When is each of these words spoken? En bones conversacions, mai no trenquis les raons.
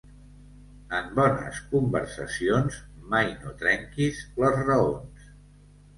En 0.99 1.11
bones 1.19 1.59
conversacions, 1.73 2.79
mai 3.15 3.29
no 3.45 3.55
trenquis 3.63 4.27
les 4.45 4.59
raons. 4.71 5.33